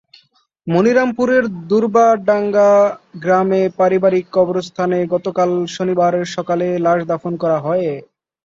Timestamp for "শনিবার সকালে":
5.75-6.67